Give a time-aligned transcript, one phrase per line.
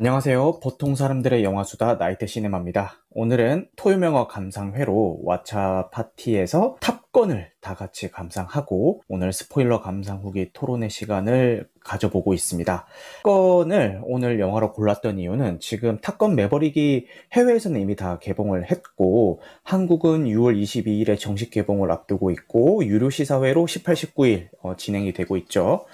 [0.00, 0.60] 안녕하세요.
[0.62, 3.02] 보통 사람들의 영화수다 나이트 시네마입니다.
[3.10, 11.68] 오늘은 토요명화 감상회로 왓챠 파티에서 탑건을 다 같이 감상하고 오늘 스포일러 감상 후기 토론의 시간을
[11.80, 12.86] 가져보고 있습니다.
[13.24, 20.62] 탑건을 오늘 영화로 골랐던 이유는 지금 탑건 매버릭이 해외에서는 이미 다 개봉을 했고 한국은 6월
[20.62, 25.86] 22일에 정식 개봉을 앞두고 있고 유료 시사회로 18, 19일 어, 진행이 되고 있죠.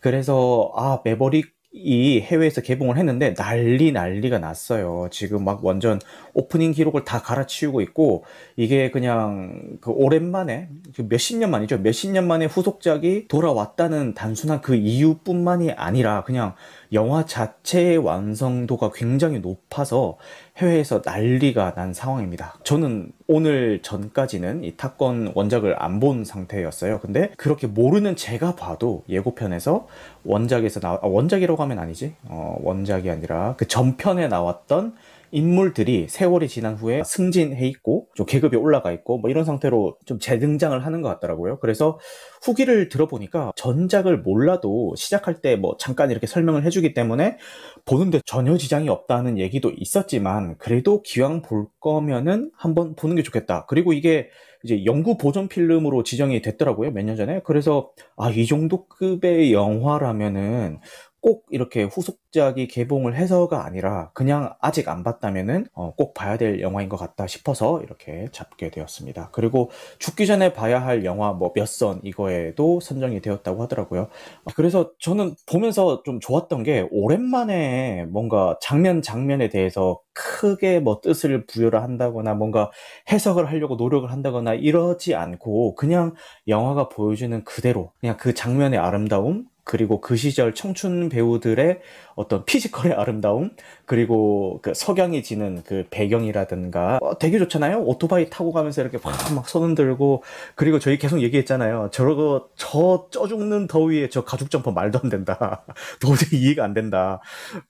[0.00, 5.08] 그래서 아 매버릭 이 해외에서 개봉을 했는데 난리 난리가 났어요.
[5.10, 5.98] 지금 막 완전
[6.34, 8.24] 오프닝 기록을 다 갈아치우고 있고
[8.56, 11.78] 이게 그냥 그 오랜만에 그 몇십 년 만이죠.
[11.78, 16.54] 몇십 년 만에 후속작이 돌아왔다는 단순한 그 이유뿐만이 아니라 그냥
[16.92, 20.18] 영화 자체의 완성도가 굉장히 높아서
[20.58, 22.54] 해외에서 난리가 난 상황입니다.
[22.64, 26.98] 저는 오늘 전까지는 이 탑건 원작을 안 본 상태였어요.
[27.00, 29.86] 근데 그렇게 모르는 제가 봐도 예고편에서
[30.24, 32.14] 원작에서 나 아, 원작이라고 하면 아니지.
[32.24, 34.94] 어, 원작이 아니라 그 전편에 나왔던
[35.32, 40.78] 인물들이 세월이 지난 후에 승진해 있고 좀 계급이 올라가 있고 뭐 이런 상태로 좀 재등장을
[40.84, 41.58] 하는 것 같더라고요.
[41.58, 41.98] 그래서
[42.42, 47.38] 후기를 들어보니까 전작을 몰라도 시작할 때 뭐 잠깐 이렇게 설명을 해주기 때문에
[47.84, 53.66] 보는데 전혀 지장이 없다는 얘기도 있었지만 그래도 기왕 볼 거면은 한번 보는 게 좋겠다.
[53.66, 54.28] 그리고 이게
[54.64, 56.92] 이제 영구 보존 필름으로 지정이 됐더라고요.
[56.92, 57.40] 몇 년 전에.
[57.44, 60.78] 그래서 아, 이 정도 급의 영화라면은
[61.22, 66.88] 꼭 이렇게 후속작이 개봉을 해서가 아니라 그냥 아직 안 봤다면은 어, 꼭 봐야 될 영화인
[66.88, 69.30] 것 같다 싶어서 이렇게 잡게 되었습니다.
[69.32, 69.70] 그리고
[70.00, 74.08] 죽기 전에 봐야 할 영화 뭐 몇 선 이거에도 선정이 되었다고 하더라고요.
[74.56, 81.82] 그래서 저는 보면서 좀 좋았던 게 오랜만에 뭔가 장면 장면에 대해서 크게 뭐 뜻을 부여를
[81.82, 82.70] 한다거나 뭔가
[83.10, 86.14] 해석을 하려고 노력을 한다거나 이러지 않고 그냥
[86.48, 91.80] 영화가 보여주는 그대로 그냥 그 장면의 아름다움 그리고 그 시절 청춘 배우들의
[92.14, 93.50] 어떤 physical의 아름다움
[93.86, 97.80] 그리고 그 석양이 지는 그 배경이라든가 어, 되게 좋잖아요.
[97.84, 100.22] 오토바이 타고 가면서 이렇게 막 막 손 들고
[100.56, 101.90] 그리고 저희 계속 얘기했잖아요.
[101.92, 105.64] 저거 저 쪄 죽는 더위에 저 가죽 점퍼 말도 안 된다.
[106.00, 107.20] 도저히 이해가 안 된다.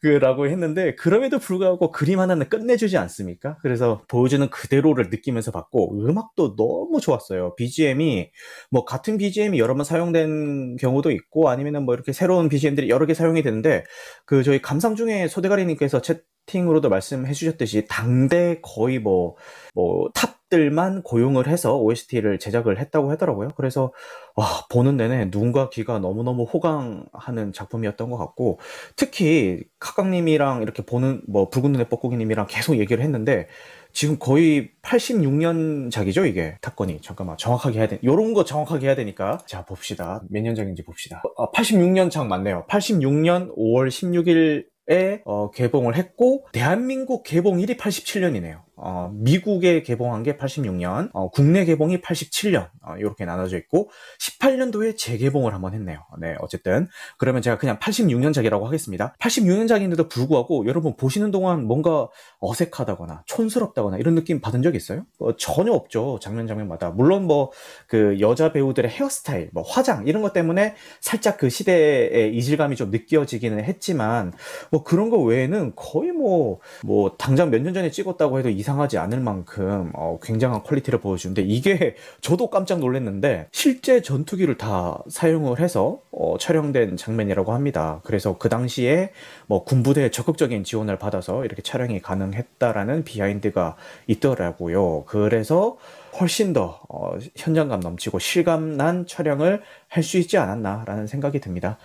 [0.00, 3.56] 그 라고 했는데 그럼에도 불구하고 그림 하나는 끝내주지 않습니까?
[3.62, 7.54] 그래서 보여주는 그대로를 느끼면서 봤고 음악도 너무 좋았어요.
[7.56, 8.30] BGM이
[8.70, 13.14] 뭐 같은 BGM이 여러 번 사용된 경우도 있고 아니면은 뭐 이렇게 새로운 BGM들이 여러 개
[13.14, 13.84] 사용이 되는데
[14.26, 16.00] 그 저희 감상 중에 소대가리님께서
[16.46, 19.36] 채팅으로도 말씀해 주셨듯이 당대 거의 뭐,
[19.74, 23.48] 뭐, 탑들만 고용을 해서 OST를 제작을 했다고 하더라고요.
[23.56, 23.92] 그래서,
[24.36, 28.58] 와, 보는 내내 눈과 귀가 너무너무 호강하는 작품이었던 것 같고,
[28.96, 33.48] 특히 카강님이랑 이렇게 보는, 뭐, 붉은 눈의 뻐꾸기님이랑 계속 얘기를 했는데,
[33.92, 36.56] 지금 거의 86년작이죠, 이게.
[36.60, 37.00] 탑건이.
[37.02, 37.98] 잠깐만, 정확하게 해야 돼.
[38.02, 39.38] 요런 거 정확하게 해야 되니까.
[39.46, 40.22] 자, 봅시다.
[40.30, 41.22] 몇 년작인지 봅시다.
[41.36, 42.66] 어, 86년작 맞네요.
[42.68, 48.60] 86년 5월 16일에 어, 개봉을 했고, 대한민국 개봉일이 87년이네요.
[48.84, 55.54] 어, 미국에 개봉한 게 86년, 어, 국내 개봉이 87년, 어, 이렇게 나눠져 있고, 18년도에 재개봉을
[55.54, 56.00] 한번 했네요.
[56.18, 56.88] 네, 어쨌든.
[57.16, 59.14] 그러면 제가 그냥 86년작이라고 하겠습니다.
[59.20, 62.08] 86년작인데도 불구하고 여러분 보시는 동안 뭔가
[62.40, 65.04] 어색하다거나 촌스럽다거나 이런 느낌 받은 적 있어요?
[65.20, 66.18] 어, 전혀 없죠.
[66.20, 66.90] 장면 장면마다.
[66.90, 67.52] 물론 뭐,
[67.86, 73.62] 그 여자 배우들의 헤어스타일, 뭐 화장, 이런 것 때문에 살짝 그 시대의 이질감이 좀 느껴지기는
[73.62, 74.32] 했지만,
[74.72, 78.98] 뭐 그런 거 외에는 거의 뭐, 뭐, 당장 몇 년 전에 찍었다고 해도 이상 하지
[78.98, 86.00] 않을 만큼 어, 굉장한 quality를 보여주는데 이게 저도 깜짝 놀랐는데 실제 전투기를 다 사용을 해서
[86.12, 88.00] 어, 촬영된 장면이라고 합니다.
[88.04, 89.10] 그래서 그 당시에
[89.46, 95.04] 뭐 군부대의 적극적인 지원을 받아서 이렇게 촬영이 가능했다라는 비하인드가 있더라고요.
[95.06, 95.78] 그래서
[96.20, 101.78] 훨씬 더 어, 현장감 넘치고 실감난 촬영을 할 수 있지 않았나라는 생각이 듭니다.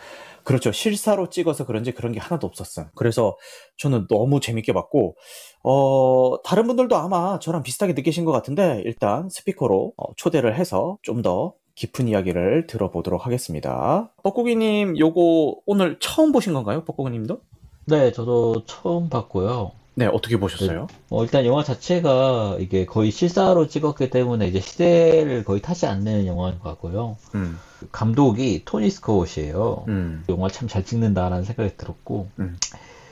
[0.47, 0.71] 그렇죠.
[0.71, 2.87] 실사로 찍어서 그런지 그런 게 하나도 없었어요.
[2.95, 3.35] 그래서
[3.75, 5.17] 저는 너무 재밌게 봤고,
[5.61, 11.21] 어, 다른 분들도 아마 저랑 비슷하게 느끼신 것 같은데, 일단 스피커로 어, 초대를 해서 좀
[11.21, 14.09] 더 깊은 이야기를 들어보도록 하겠습니다.
[14.23, 16.85] 뻐꾸기님, 요거 오늘 처음 보신 건가요?
[16.85, 17.39] 뻐꾸기님도?
[17.87, 19.71] 네, 저도 처음 봤고요.
[19.97, 20.85] 네, 어떻게 보셨어요?
[21.09, 26.59] 어, 일단 영화 자체가 이게 거의 실사로 찍었기 때문에 이제 시대를 거의 타지 않는 영화인
[26.59, 27.17] 것 같고요.
[27.33, 27.57] 음,
[27.91, 29.85] 감독이 토니 스코웃이에요.
[29.87, 32.57] 음, 영화 참 잘 찍는다라는 생각이 들었고, 음.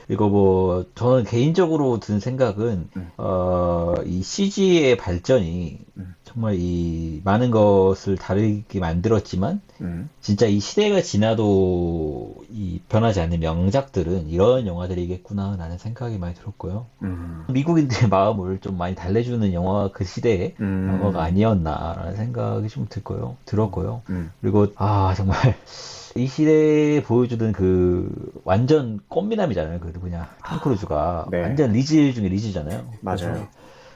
[0.06, 3.10] 그리고 뭐, 저는 개인적으로 든 생각은, 음.
[3.16, 6.14] 어, 이 CG의 발전이 음.
[6.22, 10.08] 정말 이 많은 것을 다르게 만들었지만, 음.
[10.20, 16.86] 진짜 이 시대가 지나도 이 변하지 않는 명작들은 이런 영화들이겠구나라는 생각이 많이 들었고요.
[17.02, 17.44] 음.
[17.52, 20.88] 미국인들의 마음을 좀 많이 달래주는 영화 그 시대의 음.
[20.88, 23.36] 영화가 아니었나라는 생각이 좀 들고요.
[23.44, 24.02] 들었고요.
[24.10, 24.30] 음.
[24.40, 25.36] 그리고 아 정말
[26.16, 28.10] 이 시대에 보여주던 그
[28.44, 29.80] 완전 꽃미남이잖아요.
[29.80, 31.42] 그 누구냐 탐 크루즈가 네.
[31.42, 32.84] 완전 리즈 중에 리즈잖아요.
[33.00, 33.46] 맞아요.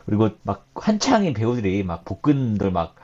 [0.07, 2.97] 그리고 막 한창인 배우들이 막 복근들 막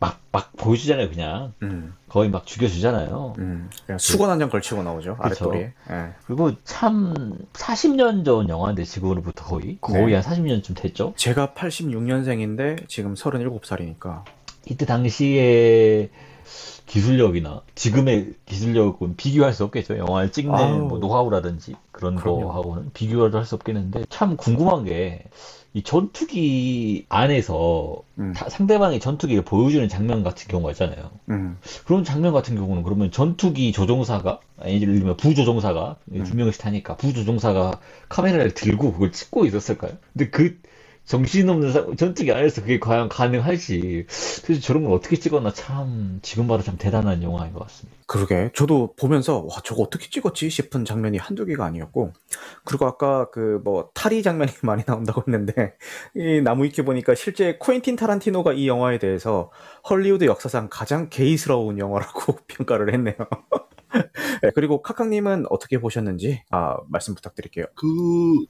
[0.00, 1.10] 막막막 보여주잖아요.
[1.10, 1.94] 그냥 음.
[2.08, 3.34] 거의 막 죽여주잖아요.
[3.38, 3.70] 음.
[3.86, 5.16] 그냥 수건 한 장 걸치고 나오죠.
[5.20, 5.72] 아랫도리에.
[5.90, 6.08] 예.
[6.26, 10.14] 그리고 참 40년 전 영화인데 지금으로부터 거의 거의 네.
[10.16, 11.14] 한 40년쯤 됐죠.
[11.16, 14.22] 제가 86년생인데 지금 37살이니까.
[14.66, 16.10] 이때 당시에
[16.86, 19.96] 기술력이나 지금의 기술력은 비교할 수 없겠죠.
[19.98, 20.78] 영화를 찍는 아우.
[20.88, 22.48] 뭐 노하우라든지 그런 그럼요.
[22.48, 25.24] 거하고는 비교를 할수 없겠는데 참 궁금한 게
[25.74, 28.32] 이 전투기 안에서 음.
[28.32, 31.10] 다- 상대방의 전투기를 보여주는 장면 같은 경우가 있잖아요.
[31.30, 31.58] 음.
[31.84, 36.22] 그런 장면 같은 경우는 그러면 전투기 조종사가 예를 들면 부조종사가 음.
[36.24, 39.92] 두 명씩 타니까 부조종사가 카메라를 들고 그걸 찍고 있었을까요?
[40.12, 40.56] 근데 그
[41.06, 44.06] 정신없는 사- 전투기 안에서 그게 과연 가능할지
[44.40, 47.94] 도대체 저런 걸 어떻게 찍었나 참 지금 봐도 참 대단한 영화인 것 같습니다.
[48.06, 48.50] 그러게.
[48.54, 50.50] 저도 보면서, 와, 저거 어떻게 찍었지?
[50.50, 52.12] 싶은 장면이 한두 개가 아니었고.
[52.64, 55.74] 그리고 아까 그 뭐, 탈의 장면이 많이 나온다고 했는데,
[56.14, 59.50] 이 나무 위키 보니까 실제 코엔틴 타란티노가 이 영화에 대해서
[59.88, 63.16] 헐리우드 역사상 가장 게이스러운 영화라고 평가를 했네요.
[64.42, 67.66] 네, 그리고 카카님은 어떻게 보셨는지, 아, 말씀 부탁드릴게요.
[67.76, 67.86] 그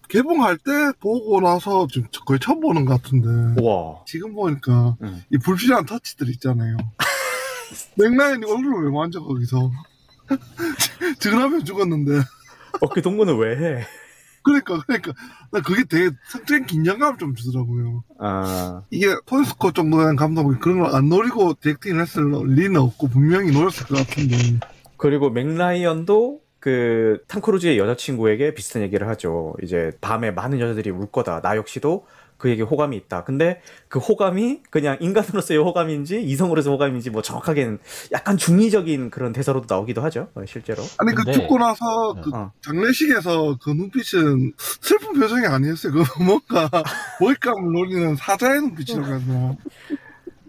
[0.08, 0.70] 개봉할 때
[1.00, 4.02] 보고 나서 좀 거의 처음 보는 것 같은데 우와.
[4.06, 5.22] 지금 보니까 음.
[5.30, 6.76] 이 불필요한 터치들 있잖아요.
[7.96, 9.70] 맥라이언이 얼굴을 왜 만져 거기서
[11.20, 12.20] 드라면 죽었는데
[12.80, 13.84] 어깨 동무는 왜 해?
[14.42, 15.12] 그러니까 그러니까
[15.50, 18.04] 나 그게 되게 성적인 긴장감을 좀 주더라고요.
[18.18, 23.08] 아, 이게 토니 스콧 정도 되는 감독이 그런 걸 안 노리고 directing을 했을 리는 없고
[23.08, 24.36] 분명히 노렸을 것 같은데
[25.04, 29.52] 그리고 맥라이언도 그 탕크루즈의 여자친구에게 비슷한 얘기를 하죠.
[29.62, 31.42] 이제 밤에 많은 여자들이 울 거다.
[31.42, 32.06] 나 역시도
[32.38, 33.22] 그에게 호감이 있다.
[33.24, 37.80] 근데 그 호감이 그냥 인간으로서의 호감인지 이성으로서의 호감인지 뭐 정확하게는
[38.12, 40.30] 약간 중의적인 그런 대사로도 나오기도 하죠.
[40.34, 40.82] 어, 실제로.
[40.96, 42.50] 아니 그 근데- 죽고 나서 그 어.
[42.62, 45.92] 장례식에서 그 눈빛은 슬픈 표정이 아니었어요.
[45.92, 46.70] 그 뭔가
[47.20, 49.56] 먹잇감을 노리는 사자의 눈빛이라고 해서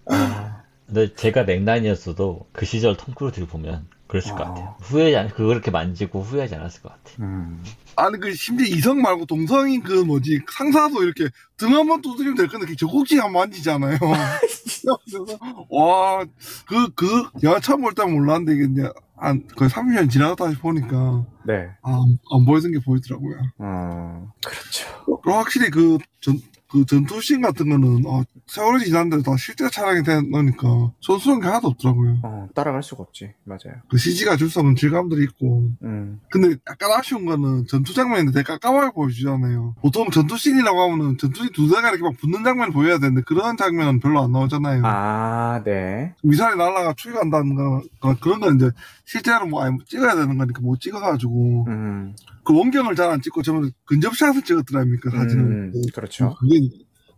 [0.05, 4.49] 아, 근데 제가 맥라이언이었어도 그 시절 톰 크루즈를 보면 그랬을 것 아.
[4.49, 4.75] 같아요.
[4.81, 7.15] 후회하지 않, 그렇게 만지고 후회하지 않았을 것 같아요.
[7.27, 7.63] 음.
[7.97, 12.47] 아니 그 심지어 이성 말고 동성인 그 뭐지 상사도 이렇게 등 한 번 두드리면 될
[12.47, 13.97] 건데 젖꼭지 한 번 만지잖아요.
[14.01, 16.25] 그래서 와
[16.67, 21.69] 그 그 영화 처음 볼때 몰랐는데 이게 이제 한 거의 30년 지나다 다시 보니까 네.
[21.83, 21.99] 아,
[22.33, 23.37] 안 보이던 게 보이더라고요.
[23.59, 24.87] 어, 그렇죠.
[25.23, 26.37] 그리고 확실히 그 전,
[26.75, 32.17] 그 전투씬 같은 거는, 어, 세월이 지났는데 다 실제 촬영이 되니까 손수는 게 하나도 없더라고요.
[32.21, 33.31] 어, 따라갈 수가 없지.
[33.45, 33.79] 맞아요.
[33.89, 35.69] 그 CG가 줄 수 없는 질감들이 있고.
[35.83, 36.19] 음.
[36.29, 39.75] 근데 약간 아쉬운 거는 전투 장면인데 되게 깜깜하게 보여주잖아요.
[39.81, 44.21] 보통 전투씬이라고 하면은 전투씬 두 대가 이렇게 막 붙는 장면을 보여야 되는데 그런 장면은 별로
[44.21, 44.81] 안 나오잖아요.
[44.85, 46.13] 아, 네.
[46.23, 47.81] 미사일이 날아가 추격한다는 거,
[48.21, 48.69] 그런 건 이제
[49.05, 52.15] 실제로 뭐 아니, 찍어야 되는 거니까 못 찍어가지고 음.
[52.43, 55.43] 그 원경을 잘 안 찍고 저는 근접샷을 찍었더랍니까 사진을.
[55.45, 56.35] 음, 그렇죠.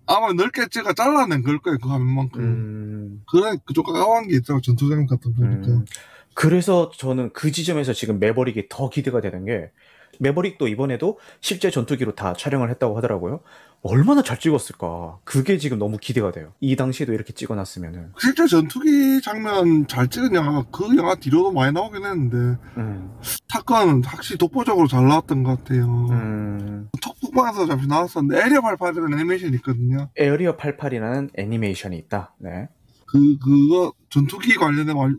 [0.06, 2.42] 아마 넓게 찍어 잘라낸 걸 거예요 그 화면만큼.
[2.42, 3.22] 음.
[3.31, 5.68] 그래 그쪽 까까운 게 있더라고 전투장면 같은 거 보니까.
[5.68, 5.86] 음.
[6.34, 9.72] 그래서 저는 그 지점에서 지금 매버릭이 더 기대가 되는 게
[10.19, 13.42] 매버릭도 이번에도 실제 전투기로 다 촬영을 했다고 하더라고요.
[13.84, 15.20] 얼마나 잘 찍었을까.
[15.24, 16.54] 그게 지금 너무 기대가 돼요.
[16.60, 18.12] 이 당시에도 이렇게 찍어놨으면은.
[18.20, 23.12] 실제 전투기 장면 잘 찍은 영화 그 영화 뒤로도 많이 나오긴 했는데 음.
[23.50, 25.86] 탑건은 확실히 독보적으로 잘 나왔던 것 같아요.
[26.10, 26.90] 음.
[27.02, 30.10] 톡북방에서 잠시 나왔었는데 에리어 88이라는 애니메이션이 있거든요.
[30.18, 32.36] 에어리어 88이라는 애니메이션이 있다.
[32.40, 32.68] 네.
[33.06, 35.16] 그 그거 전투기 관련된 말-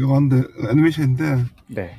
[0.00, 1.96] 영화인데 애니메이션인데 네.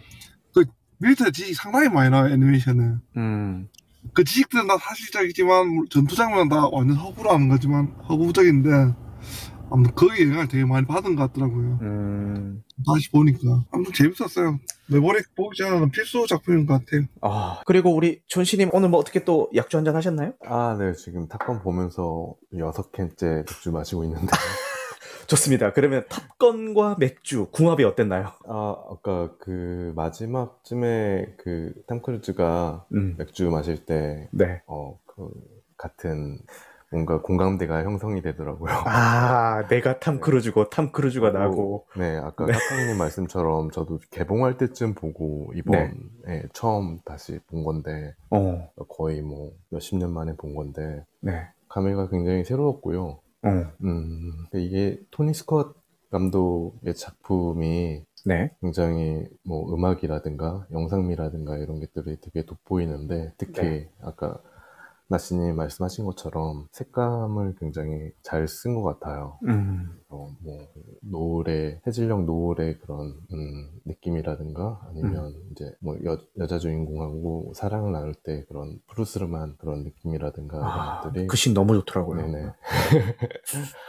[1.02, 2.76] 밀리터리 지식 상당히 많이 나와요 애니메이션에.
[3.16, 3.68] 음.
[4.14, 8.70] 그 지식들은 다 사실적이지만 전투 장면은 다 완전 허구라는 거지만 허구적인데
[9.72, 11.80] 아무튼 거기에 영향을 되게 많이 받은 것 같더라고요.
[11.82, 12.64] 음.
[12.88, 14.60] 다시 보니까 아무튼 재밌었어요.
[14.88, 17.06] 매버릭 보기 전에는 필수 작품인 것 같아요.
[17.22, 20.34] 아, 그리고 우리 존씨님 오늘 뭐 어떻게 또 약주 한잔 하셨나요?
[20.46, 20.94] 아, 네.
[20.94, 24.28] 지금 탑건 보면서 여섯 캔째 맥주 마시고 있는데.
[25.30, 25.74] 좋습니다.
[25.74, 28.32] 그러면 탑건과 맥주 궁합이 어땠나요?
[28.48, 33.16] 아, 아까 그 마지막쯤에 그 탐크루즈가 음.
[33.18, 34.62] 맥주 마실 때, 네.
[34.66, 35.30] 어, 그
[35.78, 36.40] 같은
[36.92, 38.74] 뭔가 공감대가 형성이 되더라고요.
[38.88, 41.86] 아, 내가 탐 크루즈고 탐 크루즈가 나고.
[41.96, 42.54] 네, 아까 네.
[42.54, 45.94] 카카님 말씀처럼 저도 개봉할 때쯤 보고 이번에
[46.54, 51.48] 처음 다시 본 건데, 어, 거의 뭐 몇십 년 만에 본 건데, 네.
[51.68, 53.20] 감회가 굉장히 새로웠고요.
[53.44, 53.50] 어,
[53.84, 55.76] 음, 이게 토니 스콧
[56.12, 58.52] 감독의 작품이 네.
[58.62, 63.90] 굉장히 뭐 음악이라든가 영상미라든가 이런 것들이 되게 돋보이는데 특히 네.
[64.02, 64.42] 아까
[65.10, 69.40] 나씨님 말씀하신 것처럼 색감을 굉장히 잘 쓴 것 같아요.
[69.48, 70.00] 음.
[70.08, 70.68] 어, 뭐
[71.02, 78.46] 노을의 해질녘 노을의 그런 음, 느낌이라든가 아니면 이제 뭐 여, 여자 주인공하고 사랑을 나눌 때
[78.48, 82.26] 그런 푸르스름한 그런 느낌이라든가 아, 것들이 그씬 너무 좋더라고요.
[82.28, 82.54] 네네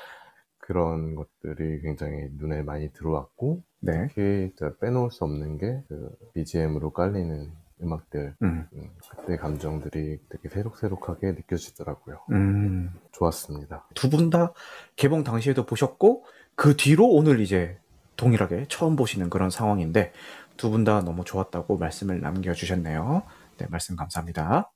[0.59, 4.09] 그런 것들이 굉장히 눈에 많이 들어왔고 네.
[4.09, 7.50] 특히 빼놓을 수 없는 게 그 BGM으로 깔리는
[7.82, 8.66] 음악들 음.
[8.72, 12.20] 음, 그때 감정들이 되게 새록새록하게 느껴지더라고요.
[12.32, 12.92] 음.
[13.12, 13.87] 좋았습니다.
[13.94, 14.52] 두 분 다
[14.96, 17.78] 개봉 당시에도 보셨고 그 뒤로 오늘 이제
[18.16, 20.12] 동일하게 처음 보시는 그런 상황인데
[20.56, 23.22] 두 분 다 너무 좋았다고 말씀을 남겨주셨네요.
[23.58, 24.70] 네, 말씀 감사합니다.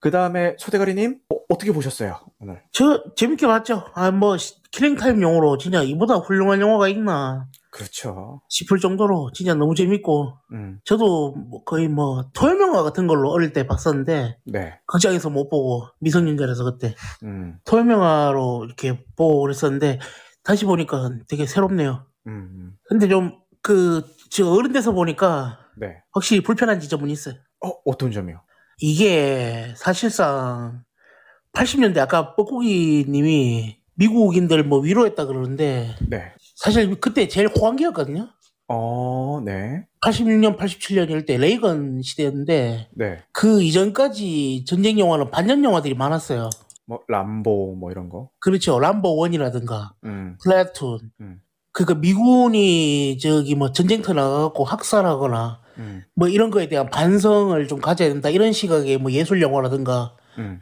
[0.00, 2.62] 그 다음에 소대가리님 어, 떻게 보셨어요 오늘?
[2.72, 3.84] 저 재밌게 봤죠.
[3.94, 4.36] 아 뭐
[4.72, 8.40] 킬링타임용으로 진짜 이보다 훌륭한 영화가 있나 그렇죠.
[8.48, 13.66] 싶을 정도로 진짜 너무 재밌고 음, 저도 뭐 거의 뭐 토요명화 같은 걸로 어릴 때
[13.66, 20.00] 봤었는데 네, 극장에서 못 보고 미성년자라서 그때 음, 토요명화로 이렇게 보고 그랬었는데
[20.42, 22.06] 다시 보니까 되게 새롭네요.
[22.28, 25.98] 음, 근데 좀그저 어른 돼서 보니까 네.
[26.12, 27.34] 확실히 불편한 지점은 있어요.
[27.62, 28.40] 어, 어떤 점이요?
[28.78, 30.82] 이게 사실상
[31.52, 36.32] 80년대 아까 뻐꾸기 님이 미국인들 뭐 위로했다 그러는데 네.
[36.56, 38.28] 사실 그때 제일 호황기였거든요.
[38.68, 43.18] 어, 네, 86년, 87년일 때 레이건 시대였는데 네.
[43.30, 46.50] 그 이전까지 전쟁 영화는 반전 영화들이 많았어요.
[46.86, 48.30] 뭐 람보 뭐 이런 거.
[48.40, 48.80] 그렇죠.
[48.80, 51.12] 람보 원이라든가 음, 플래툰.
[51.20, 51.40] 음.
[51.72, 58.08] 그러니까 미군이 저기 뭐 전쟁터 나가고 학살하거나 음, 뭐 이런 거에 대한 반성을 좀 가져야
[58.08, 60.60] 된다 이런 시각의 뭐 예술 영화라든가 음,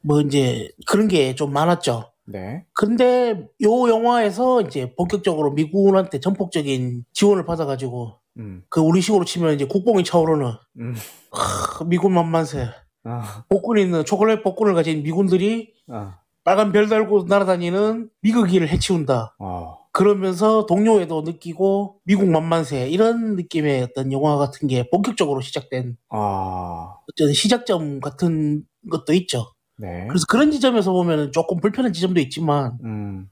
[0.00, 2.10] 뭐 이제 그런 게 좀 많았죠.
[2.26, 2.64] 네.
[2.72, 10.04] 근데 요 영화에서 이제 본격적으로 미군한테 전폭적인 지원을 받아가지고 음, 그 우리식으로 치면 이제 국뽕이
[10.04, 10.94] 차오르는 음.
[11.30, 12.68] 하, 미군 만만세
[13.04, 19.36] 아, 복근에 있는 초콜릿 복근을 가진 미군들이 아, 빨간 별 달고 날아다니는 미그기를 해치운다.
[19.38, 26.96] 어, 그러면서 동료애도 느끼고 미국 만만세 이런 느낌의 어떤 영화 같은 게 본격적으로 시작된 아,
[27.10, 29.53] 어떤 시작점 같은 것도 있죠.
[29.76, 30.06] 네.
[30.08, 33.28] 그래서 그런 지점에서 보면 조금 불편한 지점도 있지만 음,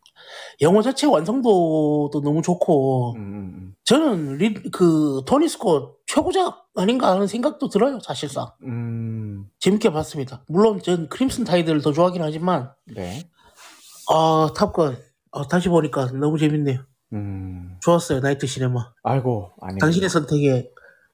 [0.61, 7.27] 영화 자체 완성도도 너무 좋고 음, 음, 저는 리, 그 토니 스콧 최고작 아닌가 하는
[7.27, 8.51] 생각도 들어요 사실상.
[8.65, 10.45] 음, 재밌게 봤습니다.
[10.49, 13.23] 물론 전 크림슨 타이드를 더 좋아하긴 하지만 네.
[14.11, 14.97] 아 탑건
[15.33, 16.81] 아, 다시 보니까 너무 재밌네요.
[17.13, 18.93] 음, 좋았어요 나이트 시네마.
[19.05, 19.79] 아이고, 아니.
[19.79, 20.71] 당신의 선택에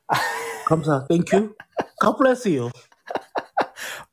[0.67, 1.07] 감사.
[1.09, 1.55] Thank you
[2.01, 2.71] God bless you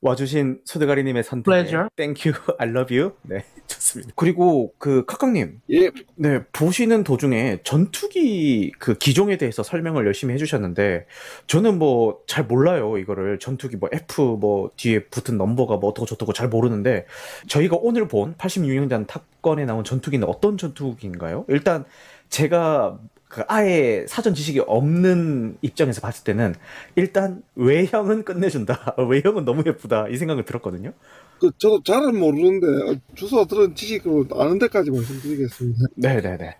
[0.05, 1.45] 와주신 소대가리님의 선택.
[1.45, 1.87] Pleasure.
[1.95, 2.39] Thank you.
[2.59, 3.13] I love you.
[3.23, 4.11] 네, 좋습니다.
[4.15, 11.05] 그리고 그 카카님, 예, 네 보시는 도중에 전투기 그 기종에 대해서 설명을 열심히 해주셨는데
[11.47, 16.33] 저는 뭐 잘 몰라요 이거를 전투기 뭐 F 뭐 뒤에 붙은 넘버가 뭐 어떻고 저떻고
[16.33, 17.05] 잘 모르는데
[17.47, 21.45] 저희가 오늘 본 86년전 탑건에 나온 전투기는 어떤 전투기인가요?
[21.47, 21.85] 일단
[22.29, 22.99] 제가
[23.35, 26.55] 그 아예 사전 지식이 없는 입장에서 봤을 때는
[26.95, 28.95] 일단 외형은 끝내준다.
[29.09, 30.07] 외형은 너무 예쁘다.
[30.07, 30.93] 이 생각을 들었거든요.
[31.41, 35.79] 그 저도 잘은 모르는데 어, 주소 들은 지식으로 아는 데까지 말씀드리겠습니다.
[35.97, 36.55] 네네네.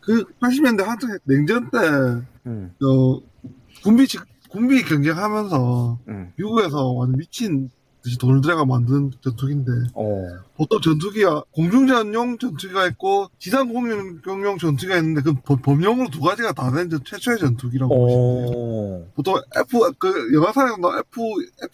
[0.00, 1.78] 그 80년대 한창 냉전 때
[2.46, 3.18] 음, 어,
[3.82, 7.70] 군비 직- 군비 경쟁하면서 음, 미국에서 완전 미친
[8.20, 15.60] 돈을 들여가 만든 전투기인데 어, 보통 전투기가 공중전용 전투기가 있고 지상공용용 전투기가 있는데 그 범-
[15.62, 18.50] 범용으로 두 가지가 다 된 최초의 전투기라고 보시면 돼요.
[18.56, 21.20] 어, 보통 F 그 영화사에서 나 F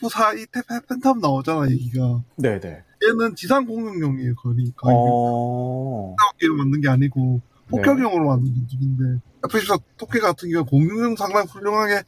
[0.00, 2.82] F4 이 팬텀 나오잖아 얘기가 네네.
[3.06, 7.70] 얘는 지상공용용이에요 거의 거의 어, 폭격기로 만든 게 아니고 네.
[7.70, 12.02] 폭격용으로 만든 전투기인데 F14 토끼 같은 경우 공중용 상당히 훌륭하게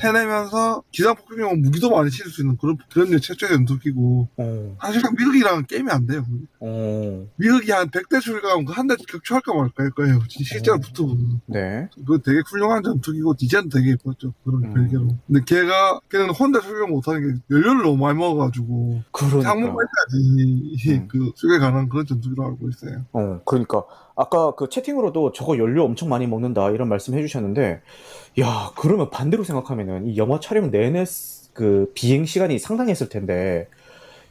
[0.00, 5.66] 해내면서 기상 폭격용 무기도 많이 칠수 있는 그런 그런 류 최초의 전투기고 어, 사실상 미국이랑은
[5.66, 6.24] 게임이 안 돼요.
[6.60, 10.20] 어, 미국이 한 100대 출가하면 그한 대 격추할까 말까 할 거예요.
[10.28, 10.80] 진짜 실제로 어.
[10.80, 11.40] 붙어보면.
[11.46, 11.88] 네.
[11.94, 14.32] 그거 되게 훌륭한 전투기고 디자인도 되게 예뻤죠.
[14.44, 14.74] 그런 음.
[14.74, 15.08] 별개로.
[15.26, 19.42] 근데 걔가 걔는 혼자 출격 못하는 게 연료를 너무 많이 먹어가지고 그러니까.
[19.42, 21.08] 상무까지 음.
[21.08, 23.04] 그 출격 가능한 그런 전투기로 알고 있어요.
[23.12, 23.84] 어, 그러니까
[24.16, 27.82] 아까 그 채팅으로도 저거 연료 엄청 많이 먹는다 이런 말씀 해주셨는데,
[28.40, 33.68] 야, 그러면 반대로 생각하면은 이 영화 촬영 내내 스- 그 비행 시간이 상당했을 텐데,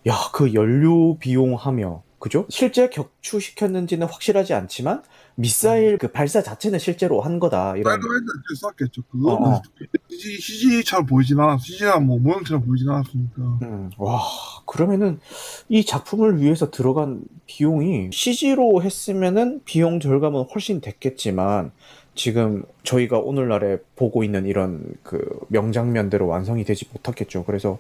[0.07, 2.45] 야, 그 연료 비용하며, 그죠?
[2.50, 5.03] 실제 격추시켰는지는 확실하지 않지만
[5.36, 7.91] 미사일 그 발사 자체는 실제로 한 거다 이런.
[7.93, 9.01] 사이드와인더 쐈겠죠.
[9.12, 9.62] 그거 어, 어.
[10.10, 13.41] CG, CG처럼 보이진 않았, CG나 뭐 모형처럼 보이진 않았으니까.
[13.63, 14.22] 음, 와,
[14.65, 15.19] 그러면은
[15.67, 21.72] 이 작품을 위해서 들어간 비용이 CG로 했으면은 비용 절감은 훨씬 됐겠지만
[22.15, 27.43] 지금 저희가 오늘날에 보고 있는 이런 그 명장면대로 완성이 되지 못했겠죠.
[27.46, 27.79] 그래서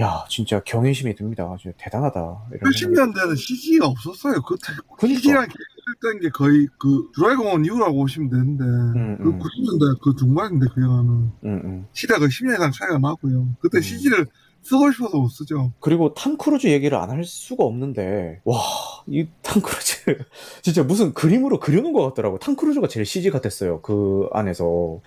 [0.00, 1.56] 야 진짜 경외심이 듭니다.
[1.60, 2.20] 진짜 대단하다.
[2.52, 4.42] 이런 생각이 80년대는 CG가 없었어요.
[4.42, 5.20] 그때 그니까.
[5.20, 9.38] CG랑 계획했던 게 거의 그 드래곤 이후라고 보시면 되는데 음, 그 음.
[9.38, 11.86] 90년대 그 중반인데 그 영화는 음, 음.
[11.92, 13.54] 시대가 10년 이상 차이가 나고요.
[13.60, 13.82] 그때 음.
[13.82, 14.26] CG를
[14.64, 15.72] 쓰고 싶어서 못 쓰죠.
[15.80, 20.18] 그리고 탐 크루즈 얘기를 안 할 수가 없는데 와이 탐 크루즈
[20.62, 22.38] 진짜 무슨 그림으로 그려놓은 것 같더라고.
[22.38, 23.80] 탐 크루즈가 제일 CG 같았어요.
[23.82, 25.00] 그 안에서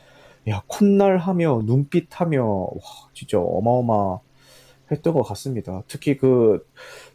[0.50, 2.70] 야 콧날하며 눈빛하며 와
[3.14, 4.20] 진짜 어마어마.
[4.92, 5.84] 했던 것 같습니다.
[5.90, 6.66] 특히 그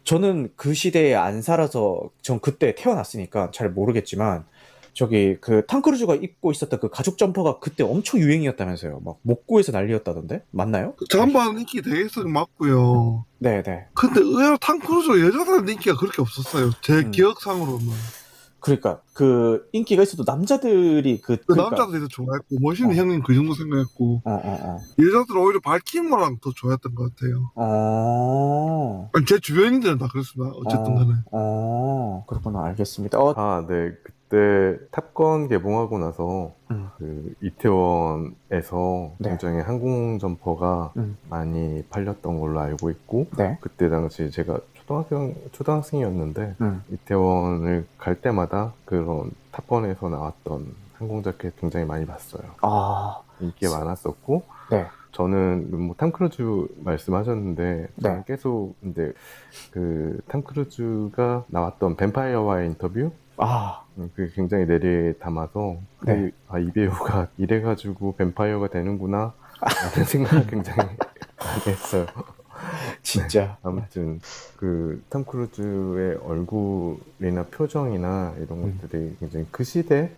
[0.03, 4.45] 저는 그 시대에 안 살아서 전 그때 태어났으니까 잘 모르겠지만
[4.93, 9.01] 저기 그 탕크루즈가 입고 있었던 그 가죽 점퍼가 그때 엄청 유행이었다면서요.
[9.03, 10.93] 막 목구에서 난리였다던데 맞나요?
[10.97, 13.25] 그 전반 인기 되게 썩 맞고요.
[13.39, 13.87] 네네.
[13.95, 16.71] 근데 의외로 탕크루즈 여자들 인기가 그렇게 없었어요.
[16.81, 17.11] 제 음.
[17.11, 17.87] 기억상으로는.
[18.59, 22.95] 그러니까 그 인기가 있어도 남자들이 그 그 그러니까 남자들이 더 좋아했고 멋있는 어.
[22.95, 24.77] 형님 그 정도 생각했고 어, 어, 어.
[24.99, 27.51] 여자들은 오히려 발키모랑 더 좋아했던 것 같아요.
[27.55, 29.09] 어.
[29.13, 30.55] 아니, 제 주변인들은 다 그렇습니다.
[30.55, 31.11] 어쨌든 간에.
[31.33, 32.23] 어.
[32.29, 32.63] 그렇구나.
[32.67, 33.19] 알겠습니다.
[33.19, 33.91] 어, 아, 네.
[34.33, 36.89] 그때 탑건 개봉하고 나서 음.
[36.97, 39.29] 그 이태원에서 네.
[39.29, 41.17] 굉장히 항공 점퍼가 음.
[41.29, 43.59] 많이 팔렸던 걸로 알고 있고 네.
[43.61, 46.83] 그때 당시 제가 초등학생 초등학생이었는데 음.
[46.91, 52.41] 이태원을 갈 때마다 그런 탑건에서 나왔던 항공 자켓 굉장히 많이 봤어요.
[52.63, 53.21] 아.
[53.39, 54.87] 인기가 많았었고 네.
[55.11, 56.41] 저는 뭐 탐 크루즈
[56.83, 58.23] 말씀하셨는데 네.
[58.25, 59.13] 계속 이제
[59.69, 63.83] 그 탐 크루즈가 나왔던 뱀파이어와의 인터뷰 아.
[63.97, 66.15] 음, 그게 굉장히 뇌리에 남아서 네.
[66.15, 70.77] 그, 아, 이 배우가 이래가지고 뱀파이어가 되는구나 라는 생각을 굉장히
[71.37, 72.05] 많이 했어요.
[73.01, 73.57] 진짜.
[73.61, 74.19] 아무튼
[74.57, 78.79] 그 탐 크루즈의 얼굴이나 표정이나 이런 음.
[78.81, 80.09] 것들이 굉장히 그 시대에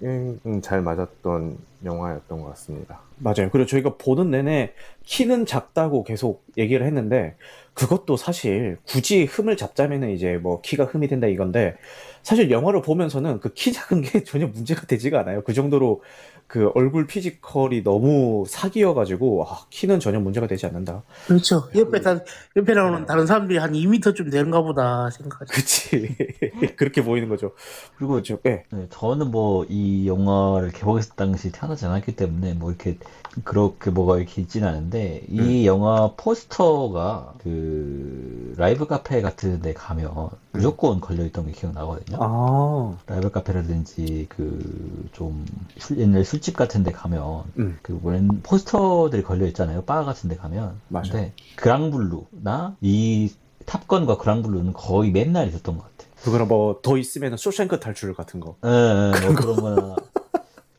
[0.61, 2.99] 잘 맞았던 영화였던 것 같습니다.
[3.17, 3.49] 맞아요.
[3.51, 7.35] 그리고 저희가 보는 내내 키는 작다고 계속 얘기를 했는데
[7.73, 11.75] 그것도 사실 굳이 흠을 잡자면은 이제 뭐 키가 흠이 된다 이건데
[12.25, 15.43] 사실 영화를 보면서는 그 키 작은 게 전혀 문제가 되지가 않아요.
[15.43, 16.03] 그 정도로
[16.47, 21.03] 그 얼굴 피지컬이 너무 사기여가지고 아, 키는 전혀 문제가 되지 않는다.
[21.27, 21.67] 그렇죠.
[21.75, 22.19] 옆에 다,
[22.55, 25.51] 옆에 나오는 다른 사람들이 한 2m쯤 되는가 보다 생각하죠.
[25.53, 26.15] 그치.
[26.77, 27.53] 그렇게 보이는 거죠.
[27.97, 28.37] 그리고 그렇죠.
[28.45, 28.63] 예.
[28.71, 32.97] 네, 저는 뭐 이 영화를 개봉했을 당시 태어나지 않았기 때문에 뭐 이렇게
[33.43, 41.01] 그렇게 뭐가 이렇게 있지는 않은데 이 영화 포스터가 그 라이브 카페 같은 데 가면 무조건
[41.01, 42.17] 걸려있던 게 기억나거든요.
[42.21, 42.97] 아.
[43.07, 45.45] 라이브 카페라든지 그 좀
[45.97, 47.77] 옛날 술집 같은 데 가면 음.
[47.81, 47.99] 그
[48.43, 49.83] 포스터들이 걸려 있잖아요.
[49.83, 50.79] 바 같은 데 가면.
[50.87, 51.11] 맞아.
[51.11, 53.33] 근데 그랑블루나 이
[53.65, 56.11] 탑건과 그랑블루는 거의 맨날 있었던 것 같아요.
[56.23, 58.55] 그거는 뭐더 있으면 쇼생크 탈출 같은 거.
[58.65, 59.95] 예, 예, 뭐 그런 거나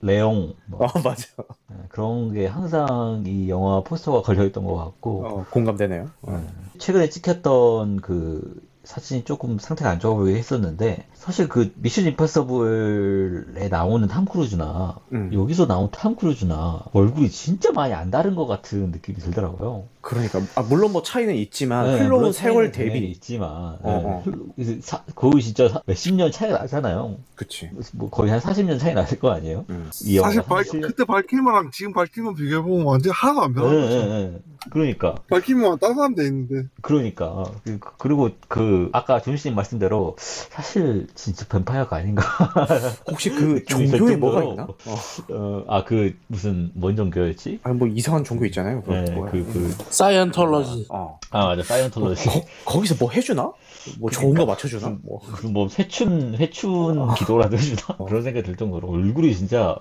[0.01, 1.27] 레옹 뭐 아 맞아.
[1.73, 6.11] 예, 그런 게 항상 이 영화 포스터가 걸려 있던 것 같고 어, 공감되네요.
[6.23, 6.47] 어.
[6.79, 14.07] 최근에 찍혔던 그 사진이 조금 상태가 안 좋아 보이게 했었는데 사실 그 미션 임파서블에 나오는
[14.07, 15.31] 탐 크루즈나 음.
[15.33, 19.89] 여기서 나온 탐 크루즈나 얼굴이 진짜 많이 안 다른 것 같은 느낌이 들더라고요.
[20.07, 24.23] 그러니까 아, 물론 뭐 차이는 있지만 네, 흘러온 물론 세월 차이는 대비 있지만 어, 어.
[24.25, 24.31] 예,
[24.65, 27.17] 흘러- 사- 거의 진짜 사- 몇십 년 차이가 나잖아요.
[27.35, 27.69] 그치.
[27.93, 29.65] 뭐 거의 한 40년 차이 났을 거 아니에요?
[29.69, 29.91] 음.
[30.05, 33.93] 이 영화가 사실 발, 37년 그때 발키모랑 지금 발키모 비교해보면 완전 하나도 안 예, 변하죠.
[33.93, 33.99] 예,
[34.33, 34.39] 예.
[34.71, 36.69] 그러니까 발키모만 다른 사람 돼 있는데.
[36.83, 42.23] 그러니까 그- 그리고 그 아까 준씨님 말씀대로 사실 진짜 뱀파이어가 아닌가
[43.11, 44.51] 혹시 그 종교에 뭐가 정도로.
[44.53, 44.67] 있나?
[45.31, 45.65] 어.
[45.69, 47.61] 아 그 무슨 뭔 종교였지?
[47.63, 48.83] 아니 뭐 이상한 종교 있잖아요.
[48.89, 49.05] 네.
[49.31, 50.87] 그, 그, 사이언톨러지.
[50.91, 51.19] 어.
[51.31, 52.29] 아, 맞아, 사이언톨러지.
[52.29, 53.53] 거, 거기서 뭐 해주나?
[53.99, 54.97] 뭐 좋은 거 맞춰주나?
[55.03, 55.21] 뭐.
[55.53, 57.97] 뭐, 회춘, 회춘 기도라도 해주나?
[58.07, 59.77] 그런 생각이 들 정도로 얼굴이 진짜,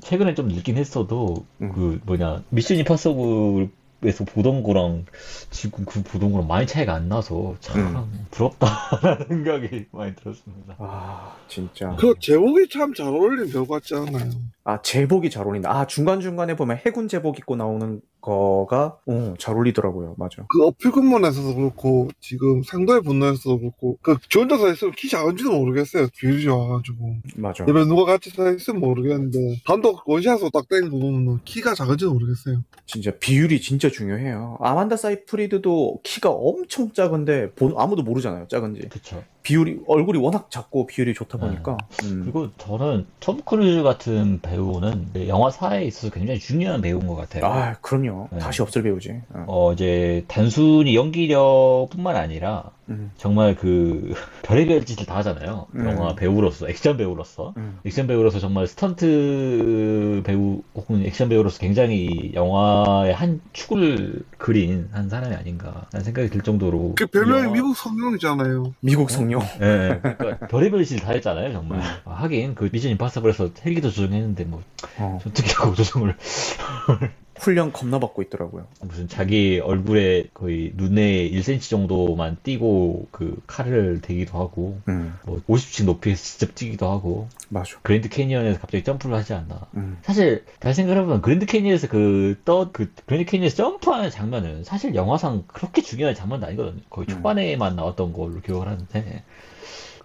[0.00, 1.72] 최근에 좀 늙긴 했어도, 음.
[1.72, 5.04] 그, 뭐냐, 미션 임파서블에서 보던 거랑,
[5.50, 10.74] 지금 그 보던 거랑 많이 차이가 안 나서, 참, 부럽다라는 생각이 많이 들었습니다.
[10.78, 11.94] 아 진짜.
[11.98, 14.30] 그 제목이 참 잘 어울리는 배우 같지 않아요?
[14.64, 15.70] 아 제복이 잘 어울린다.
[15.70, 20.14] 아 중간 중간에 보면 해군 제복 입고 나오는 거가 어잘 어울리더라고요.
[20.18, 20.44] 맞아.
[20.50, 26.08] 그 어필 근무에서도 그렇고 지금 상도의 분노에서도 그렇고 그저 혼자 서 있으면 키 작은지도 모르겠어요.
[26.18, 27.64] 비율이 좋아가지고 맞아.
[27.66, 32.62] 옆에 누가 같이 서 있으면 모르겠는데 단독 원샷으로 딱 땡긴 거 보면 키가 작은지도 모르겠어요.
[32.84, 34.58] 진짜 비율이 진짜 중요해요.
[34.60, 38.46] 아만다 사이프리드도 키가 엄청 작은데 본- 아무도 모르잖아요.
[38.48, 38.82] 작은지.
[38.90, 39.22] 그쵸.
[39.42, 41.76] 비율이 얼굴이 워낙 작고 비율이 좋다 보니까.
[42.04, 42.20] 음.
[42.22, 47.46] 그리고 저는 톰 크루즈 같은 배우는 영화사에 있어서 굉장히 중요한 배우인 것 같아요.
[47.46, 48.28] 아 그럼요.
[48.32, 48.38] 네.
[48.38, 49.22] 다시 없을 배우지.
[49.32, 49.44] 어.
[49.46, 53.12] 어, 이제 단순히 연기력뿐만 아니라 음.
[53.16, 54.12] 정말 그
[54.42, 55.66] 별의별 짓을 다 하잖아요.
[55.76, 55.84] 음.
[55.86, 57.54] 영화 배우로서, 액션 배우로서.
[57.56, 57.78] 음.
[57.84, 65.34] 액션 배우로서 정말 스턴트 배우 혹은 액션 배우로서 굉장히 영화의 한 축을 그린 한 사람이
[65.34, 68.74] 아닌가 라는 생각이 들 정도로 그 별명이 영화- 미국 성룡이잖아요.
[68.80, 69.40] 미국 성룡.
[69.62, 70.00] 예, 예.
[70.00, 74.62] 그러니까 별의별 짓을 다 했잖아요 정말 아, 하긴 그 미션 임파서블에서 헬기도 조종했는데 뭐
[74.98, 76.16] 어, 전투기하고 조종을
[77.40, 78.66] 훈련 겁나 받고 있더라고요.
[78.82, 85.86] 무슨 자기 얼굴에 거의 눈에 1cm 정도만 띄고 그 칼을 대기도 하고 음, 뭐 50층
[85.86, 87.78] 높이에서 직접 뛰기도 하고 맞아.
[87.82, 89.96] 그랜드 캐니언에서 갑자기 점프를 하지 않나 음.
[90.02, 96.46] 사실 잘 생각해보면 그랜드 캐니언에서 그떠그 그랜드 캐니언에서 점프하는 장면은 사실 영화상 그렇게 중요한 장면도
[96.46, 97.14] 아니거든요 거의 음.
[97.14, 99.24] 초반에만 나왔던 걸로 기억을 하는데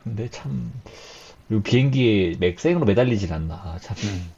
[0.05, 0.71] 근데 참
[1.49, 4.31] 그리고 비행기에 맥 생으로 매달리질 않나 참, 음.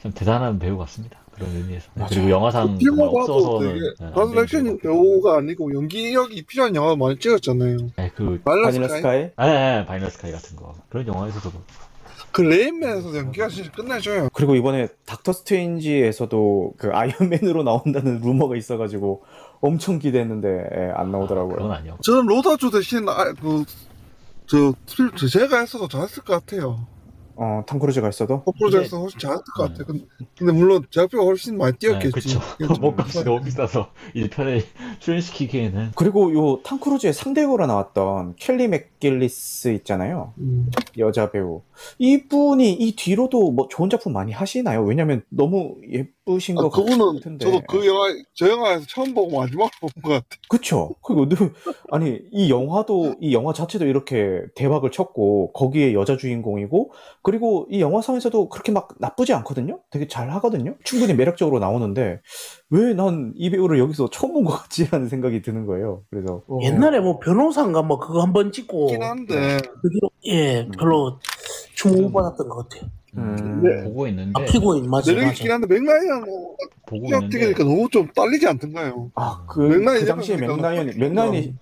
[0.00, 2.14] 참 대단한 배우 같습니다 그런 의미에서 네, 맞아.
[2.14, 4.78] 그리고 영화상 정말 봐도 없어서는 네, 안 단순 되는 액션 배우.
[4.78, 7.76] 배우가 아니고 연기력이 필요한 영화 많이 찍었잖아요.
[7.96, 9.00] 네, 그 바닐라 바닐라 스카이.
[9.00, 9.30] 스카이?
[9.36, 11.50] 아, 아, 바닐라 스카이 같은 거 그런 영화에서도
[12.32, 14.28] 그 레인맨에서 연기가 진짜 끝내줘요.
[14.32, 19.22] 그리고 이번에 닥터 스트레인지에서도 그 아이언맨으로 나온다는 루머가 있어가지고
[19.60, 21.56] 엄청 기대했는데 예, 안 나오더라고요.
[21.56, 23.64] 그건 아니요 저는 로다주 대신 아, 그,
[24.46, 24.74] 저,
[25.16, 26.86] 저 제가 했어도 잘했을 것 같아요.
[27.36, 28.42] 어, 탐 크루즈가 있어도?
[28.44, 29.86] 퍼플에서 훨씬 잘했을 것 같아요.
[29.86, 30.04] 근데,
[30.38, 32.12] 근데 물론 제작비가 훨씬 많이 네, 뛰었겠지.
[32.12, 32.40] 그쵸
[32.80, 34.62] 몸값이 너무 비싸서 1편에
[35.00, 40.32] 출연시키기에는 그리고 요 탐 크루즈의 상대배우로 나왔던 켈리 맥길리스 있잖아요.
[40.38, 40.70] 음.
[40.98, 41.62] 여자 배우.
[41.98, 44.82] 이분이 이 뒤로도 뭐 좋은 작품 많이 하시나요?
[44.84, 47.44] 왜냐면 너무 예 쁘신 아, 것 그분은 같은데.
[47.44, 50.24] 저도 그 영화, 저 영화에서 처음 보고 마지막으로 본 것 같아요.
[50.48, 50.94] 그쵸.
[51.02, 51.52] 그리고 늘-
[51.90, 58.48] 아니 이 영화도 이 영화 자체도 이렇게 대박을 쳤고 거기에 여자 주인공이고 그리고 이 영화상에서도
[58.48, 59.80] 그렇게 막 나쁘지 않거든요.
[59.90, 60.74] 되게 잘 하거든요.
[60.84, 62.20] 충분히 매력적으로 나오는데
[62.70, 66.02] 왜 난 이 배우를 여기서 처음 본 것 같지라는 생각이 드는 거예요.
[66.10, 69.58] 그래서 어, 옛날에 뭐 변호사인가 뭐 그거 한번 찍고 있긴 한데,
[70.22, 71.18] 그예 별로
[71.74, 72.90] 주목받았던 것 같아요.
[73.16, 73.84] 음, 네.
[73.84, 75.28] 보고 있는데 아 피고인 맞아 맞아.
[75.28, 79.10] 있긴 한데, 맥라이언 뭐, 보고 있는데 찍으니까 너무 좀 딸리지 않던가요?
[79.14, 81.54] 아, 그, 맥라이언 그 당시에 예쁘니까 맥라이언이, 너무 맥라이언이,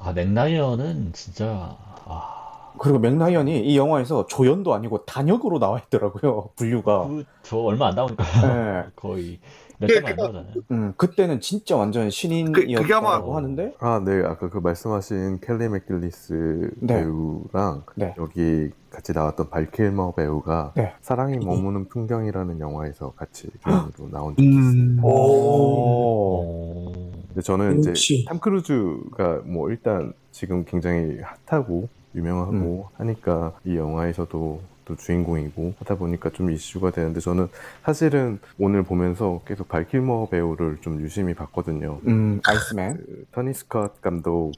[0.00, 7.08] 아 맥라이언은 진짜 아, 그리고 맥라이언이 이 영화에서 조연도 아니고 단역으로 나와 있더라고요, 분류가.
[7.08, 8.88] 그, 저 얼마 안 나오니까 네.
[8.96, 9.38] 거의
[9.80, 10.54] 몇 개만 안 나오잖아요.
[10.72, 14.22] 음, 그때는 진짜 완전 그- 신인이었다고 그게 아마- 하는데, 아, 네.
[14.24, 16.94] 아까 그 말씀하신 켈리 맥길리스 네.
[17.02, 18.14] 배우랑 네.
[18.18, 20.92] 여기 같이 나왔던 발킬머 배우가 네.
[21.00, 24.60] 사랑이 머무는 풍경이라는 영화에서 같이 주연으로 나온 적이 있어요.
[24.72, 25.00] 음.
[25.04, 25.08] 오.
[25.08, 26.92] 오.
[27.28, 28.24] 근데 저는 이제 역시.
[28.26, 36.30] 탐 크루즈가 뭐 일단 지금 굉장히 핫하고 유명하고 하니까 이 영화에서도 또 주인공이고 하다 보니까
[36.30, 37.48] 좀 이슈가 되는데 저는
[37.84, 42.00] 사실은 오늘 보면서 계속 발킬머 배우를 좀 유심히 봤거든요.
[42.06, 42.96] 음, 아이스맨.
[42.96, 44.52] 그 토니 스캇 감독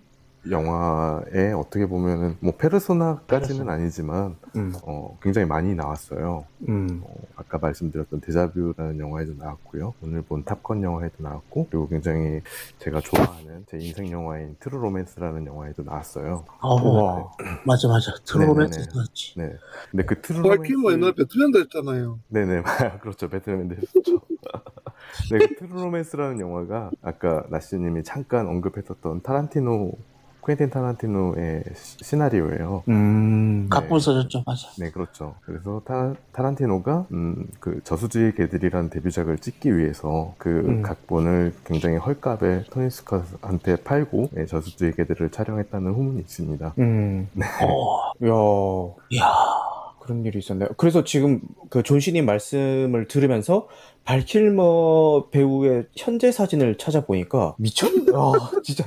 [0.48, 3.72] 영화에 어떻게 보면은 뭐 페르소나까지는 페르소나.
[3.72, 6.46] 아니지만 음, 어, 굉장히 많이 나왔어요.
[6.68, 9.92] 음, 어, 아까 말씀드렸던 데자뷰라는 영화에도 나왔고요.
[10.02, 12.40] 오늘 본 탑건 영화에도 나왔고 그리고 굉장히
[12.78, 16.44] 제가 좋아하는 제 인생 영화인 트루 로맨스라는 영화에도 나왔어요.
[16.60, 17.30] 어, 와.
[17.66, 18.92] 맞아 맞아 트루 로맨스 네네네.
[18.94, 19.34] 나왔지.
[19.36, 19.52] 네.
[19.90, 22.18] 근데 그 트루 발킬머 로맨스 옛날에 배트맨도 했잖아요.
[22.28, 22.62] 네네
[23.02, 24.20] 그렇죠 배트맨도 했었죠.
[25.32, 29.92] 네, 그 트루 로맨스라는 영화가 아까 나시님이 잠깐 언급했었던 타란티노
[30.50, 32.82] 쿠엔틴 타란티노의 시- 시나리오예요.
[32.88, 34.68] 음, 각본 써줬죠 맞아.
[34.78, 35.34] 네, 그렇죠.
[35.44, 40.82] 그래서 타, 타란티노가 음, 그 저수지의 개들이라는 데뷔작을 찍기 위해서 그 음.
[40.82, 46.74] 각본을 굉장히 헐값에 토니 스컷한테 팔고 네, 저수지의 개들을 촬영했다는 후문이 있습니다.
[46.78, 47.28] 음,
[47.62, 48.12] 어,
[49.16, 49.32] 야, 야
[50.00, 50.68] 그런 일이 있었네요.
[50.76, 53.68] 그래서 지금 그 존신님 말씀을 들으면서
[54.04, 58.12] 발킬머 배우의 현재 사진을 찾아보니까 미쳤네.
[58.14, 58.32] 아,
[58.62, 58.84] 진짜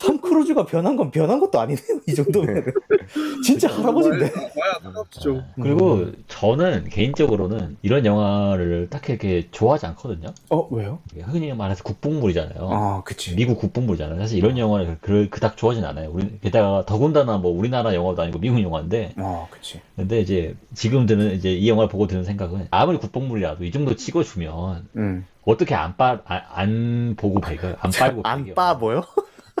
[0.00, 2.00] 탐 크루즈가 변한 건 변한 것도 아니네요.
[2.08, 2.64] 이 정도면
[3.44, 4.30] 진짜 할아버지인데.
[4.30, 5.32] 많이 안타깝죠.
[5.34, 5.42] 네.
[5.62, 6.24] 그리고 음.
[6.28, 10.32] 저는 개인적으로는 이런 영화를 딱히 이렇게 좋아하지 않거든요.
[10.50, 10.98] 어 왜요?
[11.12, 12.68] 이게 흔히 말해서 국뽕물이잖아요.
[12.70, 13.34] 아, 그치.
[13.36, 14.18] 미국 국뽕물이잖아요.
[14.18, 16.10] 사실 이런 영화를 그, 그닥 좋아하진 않아요.
[16.12, 19.80] 우리, 게다가 더군다나 뭐 우리나라 영화도 아니고 미국 영화인데, 아, 그치.
[19.96, 24.51] 근데 이제 지금 드는 이제 이 영화를 보고 드는 생각은 아무리 국뽕물이라도 이 정도 찍어주면
[24.96, 25.26] 음.
[25.44, 27.76] 어떻게 안 빠, 안, 안 보고 배겨요?
[27.80, 28.20] 안 빨고?
[28.24, 29.02] 안빠 뭐요?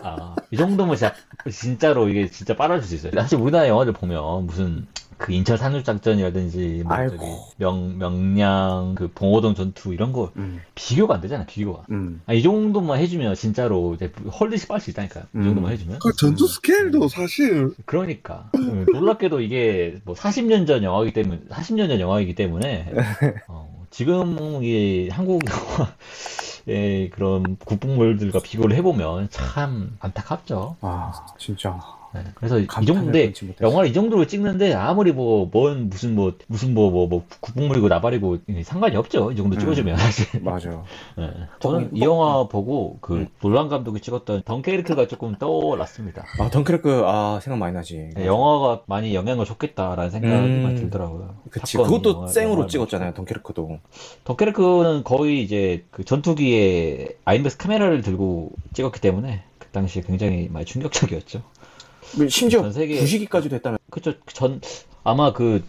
[0.02, 1.14] 아, 이 정도면 진짜,
[1.50, 3.12] 진짜로 이게 진짜 빨아줄 수 있어요.
[3.14, 4.86] 사실 우리나라 영화들 보면 무슨
[5.18, 6.96] 그 인천 산후작전이라든지 뭐.
[7.08, 7.24] 저기
[7.56, 11.84] 명, 명량 그 봉오동 전투 이런 거 음, 비교가 안 되잖아, 비교가.
[11.90, 12.20] 음.
[12.26, 15.24] 아, 이 정도만 해주면 진짜로 이제 헐리시 빨 수 있다니까요.
[15.34, 15.44] 이 음.
[15.44, 16.00] 정도만 해주면.
[16.00, 18.50] 그 전투 스케일도 사실 그러니까.
[18.56, 22.92] 음, 놀랍게도 이게 뭐 40년 전 영화이기 때문에, 40년 전 영화이기 때문에,
[23.46, 25.42] 어, 지금 이 한국
[26.66, 30.76] 의 그런 국뽕물들과 비교를 해보면 참 안타깝죠.
[30.80, 31.78] 아 진짜
[32.14, 33.32] 네, 그래서 이 정도인데.
[33.60, 38.38] 영화를 이 정도로 찍는데 아무리 뭐 뭔 무슨 뭐 무슨 뭐 뭐 뭐 국뽕물이고 나발이고
[38.64, 39.32] 상관이 없죠.
[39.32, 39.60] 이 정도 음.
[39.60, 40.40] 찍어주면 사실.
[40.42, 40.84] 맞아요.
[41.16, 41.30] 네.
[41.60, 43.28] 저는 이 영화 보고 그 음.
[43.40, 46.24] 놀란 감독이 찍었던 덩케르크가 조금 떠올랐습니다.
[46.38, 48.10] 아 덩크레크 아 생각 많이 나지.
[48.14, 50.76] 네, 영화가 많이 영향을 줬겠다라는 생각이 음.
[50.76, 51.34] 들더라고요.
[51.50, 53.78] 그치 그것도 영화- 생으로 찍었잖아요 덩크레크도.
[54.24, 61.42] 덩케르크는 거의 이제 그 전투기에 아이맥스 카메라를 들고 찍었기 때문에 그 당시에 굉장히 많이 충격적이었죠.
[62.28, 64.60] 심지어 전 세계- 부시기까지도 했다면 그쵸 전
[65.04, 65.62] 아마 그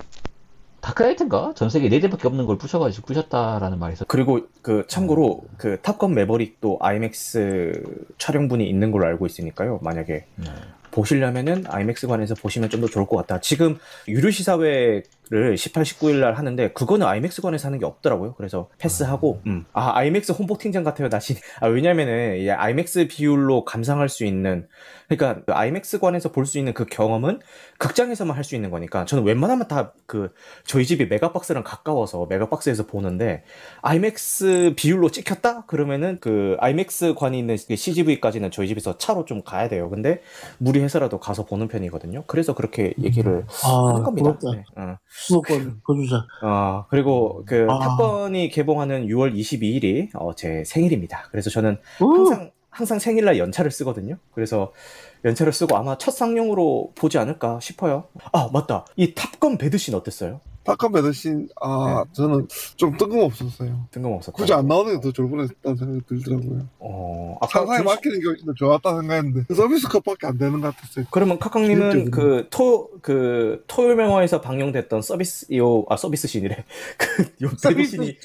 [0.81, 4.05] 다크나이트인가 전 세계 네 대밖에 없는 걸 부셔가지고 부셨다라는 말이 있었.
[4.07, 7.83] 그리고 그 참고로 그 탑건 매버릭도 IMAX
[8.17, 9.79] 촬영분이 있는 걸로 알고 있으니까요.
[9.81, 10.45] 만약에 네.
[10.91, 13.39] 보시려면은 아이맥스관에서 보시면 좀 더 좋을 것 같다.
[13.39, 13.77] 지금
[14.09, 18.33] 유료 시사회 를 18, 19일 날 하는데 그거는 아이맥스관에서 하는 게 없더라고요.
[18.35, 19.65] 그래서 패스하고 음.
[19.71, 21.07] 아 아이맥스 홍보팀장 같아요.
[21.09, 24.67] 다시 아 왜냐면은 이 아이맥스 비율로 감상할 수 있는
[25.07, 27.39] 그러니까 그 아이맥스관에서 볼 수 있는 그 경험은
[27.77, 30.31] 극장에서만 할 수 있는 거니까 저는 웬만하면 다 그
[30.65, 33.43] 저희 집이 메가박스랑 가까워서 메가박스에서 보는데
[33.81, 39.89] 아이맥스 비율로 찍혔다 그러면은 그 아이맥스관이 있는 그 CGV까지는 저희 집에서 차로 좀 가야 돼요.
[39.89, 40.21] 근데
[40.57, 42.23] 무리해서라도 가서 보는 편이거든요.
[42.27, 44.37] 그래서 그렇게 얘기를 아, 하는 겁니다.
[44.51, 44.97] 네, 어.
[45.13, 46.25] 수도권 거주자.
[46.41, 47.79] 어, 그리고 그 아.
[47.79, 51.27] 탑건이 개봉하는 6월 22일이 어, 제 생일입니다.
[51.31, 52.15] 그래서 저는 우!
[52.15, 54.17] 항상 항상 생일날 연차를 쓰거든요.
[54.33, 54.73] 그래서
[55.23, 58.05] 연차를 쓰고 아마 첫 상영으로 보지 않을까 싶어요.
[58.31, 58.85] 아 맞다.
[58.95, 60.41] 이 탑건 배드신 어땠어요?
[60.63, 62.47] 타카 배드신 아 저는
[62.77, 63.87] 좀 뜬금없었어요.
[63.91, 64.37] 뜬금없었고.
[64.37, 66.67] 굳이 안 나오는 게 더 좋을 뻔했다는 생각이 들더라고요.
[66.79, 70.61] 어, 아까 상상에 준- 맡기는 게 훨씬 더 좋았다 생각했는데 그 서비스 컷밖에 안 되는
[70.61, 71.05] 것 같았어요.
[71.11, 72.11] 그러면 카카님은.
[72.11, 76.63] 그 토 그 토요명화에서 방영됐던 서비스 요아 서비스 신이래
[76.97, 77.97] 그요 서비스.
[77.97, 78.17] 배드신이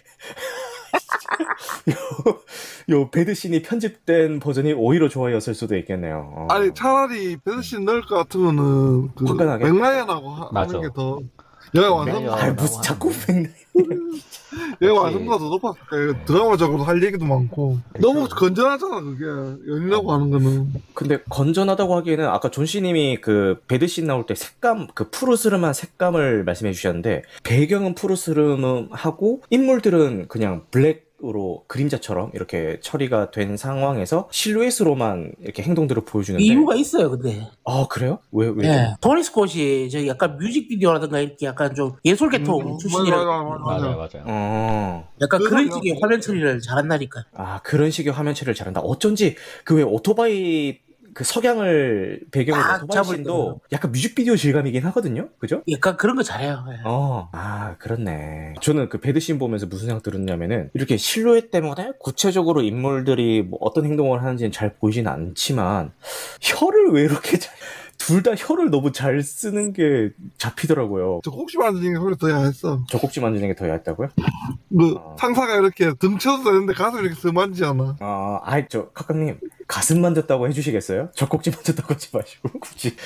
[1.91, 6.33] 요, 요 배드신이 편집된 버전이 오히려 좋아였을 수도 있겠네요.
[6.37, 6.47] 어.
[6.51, 9.25] 아니 차라리 배드신 넣을 것 같으면은 그?
[9.25, 10.31] 맥라이언하고.
[10.31, 11.21] 하는 게더
[11.75, 12.49] 영화 완성 맥라이언.
[12.51, 13.53] 아 무슨 자꾸 백날
[14.83, 16.25] 영화 완성도가 더 높았을 거예요.
[16.25, 19.25] 드라마적으로 할 얘기도 많고 너무 건전하잖아 그게
[19.71, 25.75] 연이라고 하는 거는 근데 건전하다고 하기에는 아까 존씨님이 그 배드신 나올 때 색감 그 푸르스름한
[25.75, 35.33] 색감을 말씀해 주셨는데 배경은 푸르스름하고 인물들은 그냥 블랙 으로 그림자처럼 이렇게 처리가 된 상황에서 실루엣으로만
[35.43, 37.49] 이렇게 행동들을 보여주는데 이유가 있어요, 근데.
[37.65, 38.21] 아 그래요?
[38.31, 38.69] 왜 왜?
[38.69, 38.95] 예.
[39.01, 43.81] 토니 스콧이 저 약간 뮤직비디오라든가 이렇게 약간 좀 예술 계통 음, 출신이라 맞아, 맞아, 맞아.
[43.83, 44.25] 맞아요, 맞아요.
[44.29, 45.09] 어.
[45.21, 47.25] 약간 그런 식의 화면 처리를 잘한다니까.
[47.35, 48.81] 아 그런 식의 화면 처리를 잘한다.
[48.83, 50.79] 어쩐지 그 왜 오토바이
[51.15, 55.29] 그 석양을 배경으로 잡을 씬도 약간 뮤직비디오 질감이긴 하거든요.
[55.39, 55.63] 그죠?
[55.71, 56.65] 약간 그런 거 잘해요.
[56.71, 56.81] 예.
[56.85, 58.55] 어, 아, 그렇네.
[58.61, 64.23] 저는 그 배드신 보면서 무슨 생각 들었냐면은, 이렇게 실루엣 때문에 구체적으로 인물들이 뭐 어떤 행동을
[64.23, 65.93] 하는지는 잘 보이진 않지만,
[66.41, 67.55] 혀를 왜 이렇게 잘,
[67.99, 71.21] 둘 다 혀를 너무 잘 쓰는 게 잡히더라고요.
[71.25, 72.85] 저 혹시 만드는 게 소리 더 야했어.
[72.89, 74.09] 젖꼭지 만지는 게 더 얇다고요?
[74.71, 75.17] 그 아.
[75.19, 77.97] 상사가 이렇게 등쳐도 되는데 가슴 이렇게 스만지 않아.
[78.01, 81.11] 아, 아이, 저, 카카님, 가슴 만졌다고 해주시겠어요?
[81.15, 82.97] 젖꼭지 만졌다고 하지 마시고, 굳이.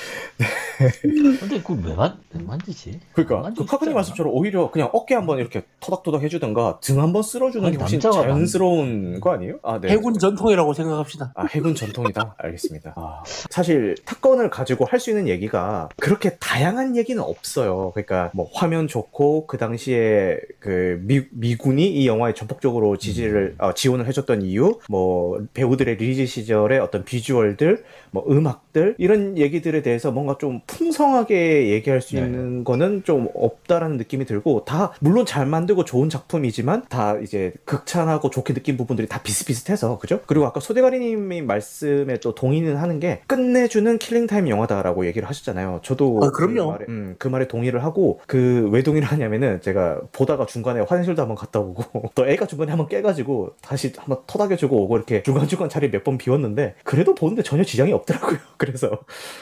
[1.01, 2.99] 근데 그걸 왜, 만, 왜 만지지?
[3.13, 3.93] 그러니까, 안그 카카님?
[3.93, 8.15] 말씀처럼 오히려 그냥 어깨 한번 이렇게 토닥토닥 해주든가, 등 한번 쓸어주는 아니, 게 훨씬 남자가
[8.25, 9.59] 만- 자연스러운 거 아니에요?
[9.61, 9.89] 아, 네.
[9.89, 11.33] 해군 전통이라고 생각합시다.
[11.35, 12.35] 아, 해군 전통이다?
[12.37, 12.93] 알겠습니다.
[12.95, 17.91] 아, 사실 탑건을 가지고 할 수 있는 얘기가 그렇게 다양한 얘기는 없어요.
[17.93, 24.07] 그러니까 뭐 화면 좋고 그 당시에 그 미, 미군이 이 영화에 전폭적으로 지지를 어, 지원을
[24.07, 30.37] 해줬던 이유, 뭐 배우들의 리, 리즈 시절의 어떤 비주얼들, 뭐 음악들 이런 얘기들에 대해서 뭔가
[30.39, 32.21] 좀 풍성하게 얘기할 수 네.
[32.21, 38.29] 있는 거는 좀 없다라는 느낌이 들고 다 물론 잘 만들고 좋은 작품이지만 다 이제 극찬하고
[38.29, 40.19] 좋게 느낀 부분들이 다 비슷비슷해서 그죠?
[40.27, 45.79] 그리고 아까 소대가리님이 말씀에 또 동의는 하는 게 끝내주는 킬링타임 영화다라고 얘기를 하셨잖아요.
[45.81, 46.65] 저도 아, 그럼요.
[46.65, 51.21] 그 말에, 음, 그 말에 동의를 하고 그 왜 동의를 하냐면은 제가 보다가 중간에 화장실도
[51.21, 55.89] 한번 갔다 오고 또 애가 중간에 한번 깨가지고 다시 한번 토닥여주고 오고 이렇게 중간중간 자리
[55.89, 56.42] 몇 번 비웠는데
[56.83, 58.37] 그래도 보는데 전혀 지장이 없더라고요.
[58.57, 58.99] 그래서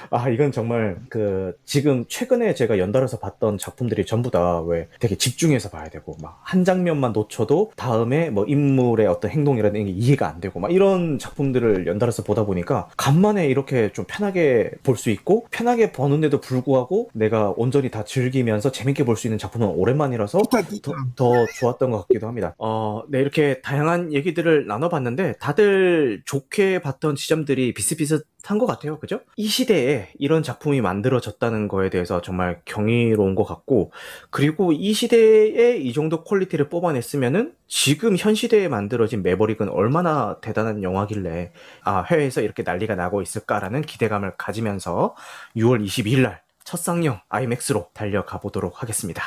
[0.10, 5.70] 아 이건 정말 그 지금 최근에 제가 연달아서 봤던 작품들이 전부 다 왜 되게 집중해서
[5.70, 10.60] 봐야 되고 막 한 장면만 놓쳐도 다음에 뭐 인물의 어떤 행동이라든가 게 이해가 안 되고
[10.60, 16.40] 막 이런 작품들을 연달아서 보다 보니까 간만에 이렇게 좀 편하게 볼 수 있고 편하게 보는데도
[16.42, 20.40] 불구하고 내가 온전히 다 즐기면서 재밌게 볼 수 있는 작품은 오랜만이라서
[20.82, 20.92] 더.
[21.16, 22.54] 더 좋았던 것 같기도 합니다.
[22.58, 28.99] 어, 네, 이렇게 다양한 얘기들을 나눠봤는데, 다들 좋게 봤던 지점들이 비슷비슷한 것 같아요.
[28.99, 29.21] 그죠?
[29.38, 33.91] 이 시대에 이런 작품이 만들어졌다는 거에 대해서 정말 경이로운 것 같고,
[34.30, 41.51] 그리고 이 시대에 이 정도 퀄리티를 뽑아냈으면은 지금 현 시대에 만들어진 매버릭은 얼마나 대단한 영화길래,
[41.84, 45.15] 아, 해외에서 이렇게 난리가 나고 있을까라는 기대감을 가지면서
[45.56, 49.23] 6월 22일 날 첫 상영 아이맥스로 달려가 보도록 하겠습니다.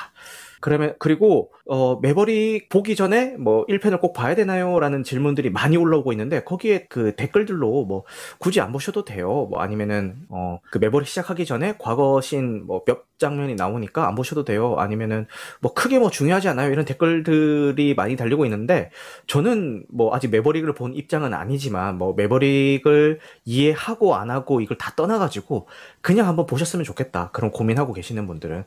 [0.65, 6.43] 그러면 그리고 어 매버릭 보기 전에 뭐 1편을 꼭 봐야 되나요라는 질문들이 많이 올라오고 있는데
[6.43, 8.05] 거기에 그 댓글들로 뭐
[8.39, 9.47] 굳이 안 보셔도 돼요.
[9.51, 14.45] 뭐 아니면은 어 그 매버릭 시작하기 전에 과거 신 뭐 몇 장면이 나오니까 안 보셔도
[14.45, 14.77] 돼요.
[14.79, 15.27] 아니면은
[15.61, 16.73] 뭐 크게 뭐 중요하지 않아요.
[16.73, 18.91] 이런 댓글들이 많이 달리고 있는데
[19.27, 25.19] 저는 뭐 아직 매버릭을 본 입장은 아니지만 뭐 매버릭을 이해하고 안 하고 이걸 다 떠나
[25.19, 25.69] 가지고
[26.01, 27.31] 그냥 한번 보셨으면 좋겠다.
[27.33, 28.65] 그런 고민하고 계시는 분들은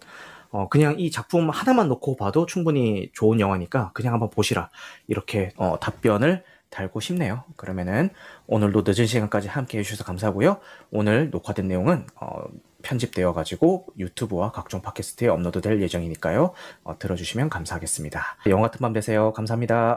[0.49, 4.69] 어, 그냥 이 작품 하나만 놓고 봐도 충분히 좋은 영화니까 그냥 한번 보시라.
[5.07, 7.43] 이렇게 어, 답변을 달고 싶네요.
[7.55, 8.09] 그러면은
[8.47, 10.57] 오늘도 늦은 시간까지 함께 해주셔서 감사하고요.
[10.91, 12.43] 오늘 녹화된 내용은 어,
[12.83, 16.53] 편집되어 가지고 유튜브와 각종 팟캐스트에 업로드 될 예정이니까요.
[16.83, 18.21] 어, 들어주시면 감사하겠습니다.
[18.47, 19.33] 영화 같은 밤 되세요.
[19.33, 19.95] 감사합니다.